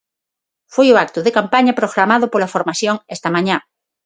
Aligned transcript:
Foi 0.73 0.87
o 0.91 0.99
acto 1.05 1.19
de 1.25 1.35
campaña 1.37 1.77
programado 1.79 2.25
pola 2.33 2.51
formación 2.55 2.95
esta 3.15 3.29
mañá. 3.35 3.57